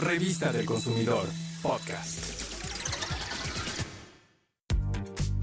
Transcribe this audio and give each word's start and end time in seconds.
Revista 0.00 0.50
del 0.50 0.64
Consumidor, 0.64 1.26
podcast. 1.60 2.18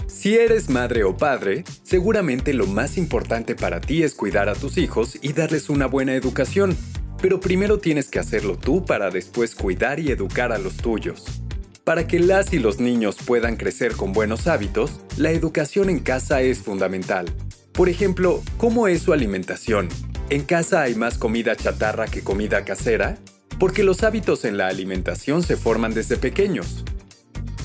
Si 0.07 0.35
eres 0.35 0.69
madre 0.69 1.03
o 1.03 1.15
padre, 1.15 1.63
seguramente 1.83 2.55
lo 2.55 2.65
más 2.65 2.97
importante 2.97 3.53
para 3.53 3.81
ti 3.81 4.01
es 4.01 4.15
cuidar 4.15 4.49
a 4.49 4.55
tus 4.55 4.79
hijos 4.79 5.19
y 5.21 5.33
darles 5.33 5.69
una 5.69 5.85
buena 5.85 6.15
educación. 6.15 6.75
Pero 7.21 7.39
primero 7.39 7.77
tienes 7.77 8.09
que 8.09 8.17
hacerlo 8.17 8.57
tú 8.57 8.83
para 8.83 9.11
después 9.11 9.53
cuidar 9.53 9.99
y 9.99 10.09
educar 10.09 10.51
a 10.51 10.57
los 10.57 10.77
tuyos. 10.77 11.25
Para 11.83 12.07
que 12.07 12.19
las 12.19 12.51
y 12.51 12.57
los 12.57 12.79
niños 12.79 13.17
puedan 13.23 13.57
crecer 13.57 13.93
con 13.93 14.11
buenos 14.11 14.47
hábitos, 14.47 15.01
la 15.17 15.29
educación 15.29 15.87
en 15.87 15.99
casa 15.99 16.41
es 16.41 16.57
fundamental. 16.57 17.27
Por 17.73 17.89
ejemplo, 17.89 18.41
¿cómo 18.57 18.87
es 18.87 19.03
su 19.03 19.13
alimentación? 19.13 19.87
¿En 20.31 20.43
casa 20.45 20.81
hay 20.81 20.95
más 20.95 21.19
comida 21.19 21.55
chatarra 21.55 22.07
que 22.07 22.23
comida 22.23 22.65
casera? 22.65 23.19
Porque 23.59 23.83
los 23.83 24.03
hábitos 24.03 24.45
en 24.45 24.57
la 24.57 24.67
alimentación 24.67 25.43
se 25.43 25.57
forman 25.57 25.93
desde 25.93 26.17
pequeños. 26.17 26.83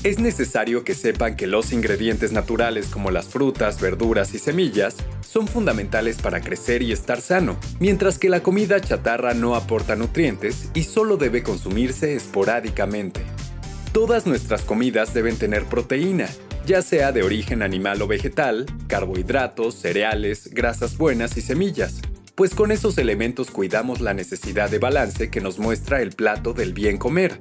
Es 0.03 0.19
necesario 0.19 0.83
que 0.83 0.95
sepan 0.95 1.37
que 1.37 1.47
los 1.47 1.71
ingredientes 1.71 2.33
naturales 2.33 2.87
como 2.87 3.09
las 3.09 3.27
frutas, 3.27 3.79
verduras 3.79 4.33
y 4.33 4.39
semillas 4.39 4.97
son 5.21 5.47
fundamentales 5.47 6.17
para 6.17 6.41
crecer 6.41 6.81
y 6.81 6.91
estar 6.91 7.21
sano, 7.21 7.57
mientras 7.79 8.19
que 8.19 8.27
la 8.27 8.43
comida 8.43 8.81
chatarra 8.81 9.33
no 9.33 9.55
aporta 9.55 9.95
nutrientes 9.95 10.69
y 10.73 10.83
solo 10.83 11.15
debe 11.15 11.41
consumirse 11.41 12.15
esporádicamente. 12.15 13.21
Todas 13.93 14.27
nuestras 14.27 14.63
comidas 14.63 15.13
deben 15.13 15.37
tener 15.37 15.63
proteína, 15.65 16.27
ya 16.65 16.81
sea 16.81 17.13
de 17.13 17.23
origen 17.23 17.61
animal 17.61 18.01
o 18.01 18.07
vegetal, 18.07 18.65
carbohidratos, 18.87 19.75
cereales, 19.75 20.49
grasas 20.51 20.97
buenas 20.97 21.37
y 21.37 21.41
semillas, 21.41 22.01
pues 22.35 22.55
con 22.55 22.71
esos 22.71 22.97
elementos 22.97 23.51
cuidamos 23.51 24.01
la 24.01 24.13
necesidad 24.13 24.69
de 24.69 24.79
balance 24.79 25.29
que 25.29 25.41
nos 25.41 25.59
muestra 25.59 26.01
el 26.01 26.11
plato 26.11 26.53
del 26.53 26.73
bien 26.73 26.97
comer. 26.97 27.39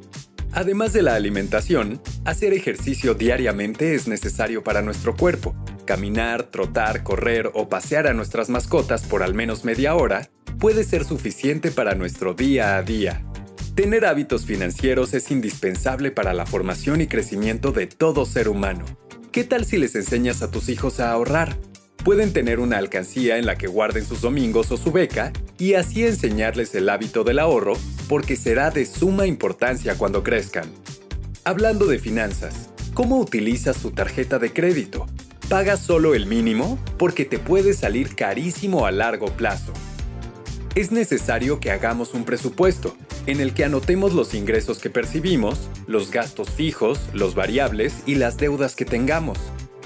Además 0.52 0.92
de 0.92 1.02
la 1.02 1.14
alimentación, 1.14 2.00
hacer 2.26 2.52
ejercicio 2.52 3.14
diariamente 3.14 3.94
es 3.94 4.06
necesario 4.06 4.62
para 4.62 4.82
nuestro 4.82 5.16
cuerpo. 5.16 5.54
Caminar, 5.86 6.44
trotar, 6.44 7.02
correr 7.02 7.50
o 7.54 7.70
pasear 7.70 8.06
a 8.06 8.12
nuestras 8.12 8.50
mascotas 8.50 9.02
por 9.04 9.22
al 9.22 9.34
menos 9.34 9.64
media 9.64 9.94
hora 9.94 10.28
puede 10.58 10.84
ser 10.84 11.04
suficiente 11.04 11.70
para 11.70 11.94
nuestro 11.94 12.34
día 12.34 12.76
a 12.76 12.82
día. 12.82 13.24
Tener 13.74 14.04
hábitos 14.04 14.44
financieros 14.44 15.14
es 15.14 15.30
indispensable 15.30 16.10
para 16.10 16.34
la 16.34 16.44
formación 16.44 17.00
y 17.00 17.06
crecimiento 17.06 17.72
de 17.72 17.86
todo 17.86 18.26
ser 18.26 18.50
humano. 18.50 18.84
¿Qué 19.32 19.44
tal 19.44 19.64
si 19.64 19.78
les 19.78 19.94
enseñas 19.94 20.42
a 20.42 20.50
tus 20.50 20.68
hijos 20.68 21.00
a 21.00 21.10
ahorrar? 21.10 21.56
Pueden 22.04 22.32
tener 22.32 22.58
una 22.58 22.78
alcancía 22.78 23.38
en 23.38 23.46
la 23.46 23.56
que 23.56 23.68
guarden 23.68 24.04
sus 24.04 24.22
domingos 24.22 24.72
o 24.72 24.76
su 24.76 24.90
beca 24.90 25.32
y 25.56 25.74
así 25.74 26.04
enseñarles 26.04 26.74
el 26.74 26.88
hábito 26.88 27.22
del 27.22 27.38
ahorro 27.38 27.74
porque 28.08 28.34
será 28.34 28.72
de 28.72 28.86
suma 28.86 29.26
importancia 29.26 29.96
cuando 29.96 30.24
crezcan. 30.24 30.64
Hablando 31.44 31.86
de 31.86 32.00
finanzas, 32.00 32.70
¿cómo 32.92 33.20
utilizas 33.20 33.76
tu 33.76 33.92
tarjeta 33.92 34.40
de 34.40 34.52
crédito? 34.52 35.06
¿Pagas 35.48 35.80
solo 35.80 36.14
el 36.14 36.26
mínimo? 36.26 36.76
Porque 36.98 37.24
te 37.24 37.38
puede 37.38 37.72
salir 37.72 38.16
carísimo 38.16 38.84
a 38.84 38.90
largo 38.90 39.26
plazo. 39.36 39.72
Es 40.74 40.90
necesario 40.90 41.60
que 41.60 41.70
hagamos 41.70 42.14
un 42.14 42.24
presupuesto 42.24 42.96
en 43.26 43.40
el 43.40 43.54
que 43.54 43.64
anotemos 43.64 44.12
los 44.12 44.34
ingresos 44.34 44.80
que 44.80 44.90
percibimos, 44.90 45.68
los 45.86 46.10
gastos 46.10 46.50
fijos, 46.50 46.98
los 47.12 47.36
variables 47.36 48.02
y 48.06 48.16
las 48.16 48.38
deudas 48.38 48.74
que 48.74 48.84
tengamos. 48.84 49.38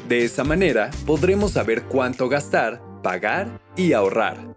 De 0.08 0.24
esa 0.24 0.44
manera 0.44 0.90
podremos 1.04 1.52
saber 1.52 1.84
cuánto 1.84 2.28
gastar, 2.28 2.80
pagar 3.02 3.60
y 3.76 3.92
ahorrar. 3.92 4.56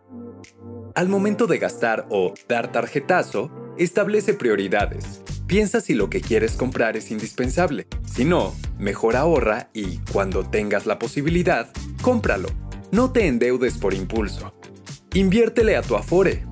Al 0.96 1.10
momento 1.10 1.48
de 1.48 1.58
gastar 1.58 2.06
o 2.10 2.34
dar 2.48 2.72
tarjetazo, 2.72 3.52
establece 3.78 4.34
prioridades. 4.34 5.22
Piensa 5.48 5.82
si 5.82 5.96
lo 5.96 6.10
que 6.10 6.22
quieres 6.22 6.54
comprar 6.54 6.98
es 6.98 7.10
indispensable. 7.10 7.88
Si 8.06 8.26
no, 8.26 8.54
mejor 8.78 9.16
ahorra 9.16 9.70
y, 9.74 9.98
cuando 10.12 10.48
tengas 10.48 10.86
la 10.86 11.00
posibilidad, 11.00 11.70
cómpralo. 12.02 12.50
No 12.92 13.12
te 13.12 13.26
endeudes 13.26 13.78
por 13.78 13.94
impulso. 13.94 14.54
Inviértele 15.14 15.76
a 15.76 15.82
tu 15.82 15.96
Afore 15.96 16.44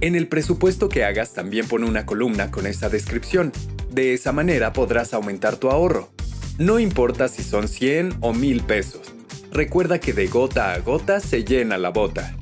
en 0.00 0.14
el 0.14 0.28
presupuesto 0.28 0.88
que 0.88 1.04
hagas 1.04 1.34
también 1.34 1.68
pone 1.68 1.86
una 1.86 2.06
columna 2.06 2.50
con 2.50 2.66
esa 2.66 2.88
descripción. 2.88 3.52
De 3.90 4.14
esa 4.14 4.32
manera 4.32 4.72
podrás 4.72 5.12
aumentar 5.12 5.56
tu 5.56 5.68
ahorro. 5.68 6.10
No 6.60 6.78
importa 6.78 7.28
si 7.28 7.42
son 7.42 7.68
100 7.68 8.18
o 8.20 8.34
1000 8.34 8.64
pesos. 8.64 9.14
Recuerda 9.50 9.98
que 9.98 10.12
de 10.12 10.26
gota 10.26 10.74
a 10.74 10.78
gota 10.80 11.18
se 11.18 11.42
llena 11.42 11.78
la 11.78 11.88
bota. 11.88 12.36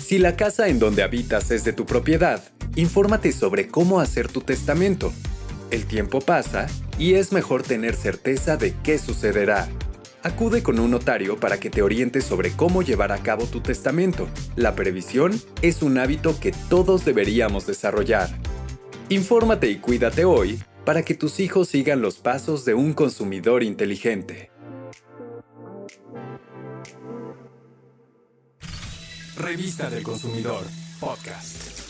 Si 0.00 0.18
la 0.18 0.36
casa 0.36 0.68
en 0.68 0.78
donde 0.78 1.02
habitas 1.02 1.50
es 1.50 1.64
de 1.64 1.72
tu 1.72 1.84
propiedad, 1.84 2.40
infórmate 2.76 3.32
sobre 3.32 3.66
cómo 3.66 3.98
hacer 3.98 4.28
tu 4.28 4.42
testamento. 4.42 5.12
El 5.72 5.86
tiempo 5.86 6.20
pasa 6.20 6.68
y 7.00 7.14
es 7.14 7.32
mejor 7.32 7.64
tener 7.64 7.96
certeza 7.96 8.56
de 8.56 8.74
qué 8.84 8.96
sucederá. 8.96 9.68
Acude 10.22 10.62
con 10.62 10.78
un 10.78 10.92
notario 10.92 11.36
para 11.40 11.58
que 11.58 11.68
te 11.68 11.82
oriente 11.82 12.20
sobre 12.20 12.52
cómo 12.52 12.82
llevar 12.82 13.10
a 13.10 13.24
cabo 13.24 13.46
tu 13.46 13.60
testamento. 13.60 14.28
La 14.54 14.76
previsión 14.76 15.32
es 15.62 15.82
un 15.82 15.98
hábito 15.98 16.38
que 16.38 16.52
todos 16.68 17.04
deberíamos 17.04 17.66
desarrollar. 17.66 18.28
Infórmate 19.08 19.68
y 19.68 19.78
cuídate 19.78 20.24
hoy 20.24 20.62
para 20.84 21.02
que 21.02 21.14
tus 21.14 21.40
hijos 21.40 21.68
sigan 21.68 22.02
los 22.02 22.16
pasos 22.16 22.64
de 22.64 22.74
un 22.74 22.92
consumidor 22.92 23.62
inteligente. 23.62 24.50
Revista 29.36 29.90
del 29.90 30.02
Consumidor, 30.02 30.64
podcast. 31.00 31.81